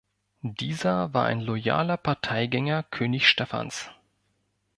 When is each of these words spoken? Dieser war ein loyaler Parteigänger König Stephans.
Dieser 0.41 1.13
war 1.13 1.27
ein 1.27 1.41
loyaler 1.41 1.95
Parteigänger 1.95 2.81
König 2.81 3.27
Stephans. 3.27 3.91